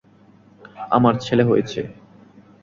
[0.91, 1.81] আমার ছেলে হয়েছে!